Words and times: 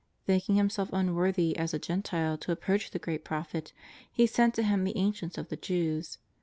Thinking 0.25 0.55
himself 0.55 0.89
unworthy 0.93 1.55
as 1.55 1.75
a 1.75 1.77
Gentile 1.77 2.35
to 2.39 2.51
ap 2.51 2.61
proach 2.63 2.89
the 2.89 2.97
great 2.97 3.23
Prophet, 3.23 3.71
he 4.11 4.25
sent 4.25 4.55
to 4.55 4.63
Him 4.63 4.83
the 4.83 4.97
ancients 4.97 5.37
of 5.37 5.49
the 5.49 5.57
Jews. 5.57 6.17